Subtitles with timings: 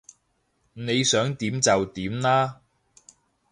[0.73, 2.61] 你想點就點啦